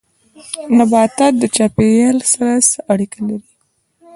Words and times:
نبات 0.77 1.17
د 1.41 1.43
چاپيريال 1.55 2.17
سره 2.31 2.49
اړيکه 2.91 3.19
لري 3.27 3.47